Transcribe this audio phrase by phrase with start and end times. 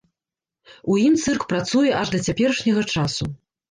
[0.93, 3.35] У ім цырк працуе аж да цяперашняга часу.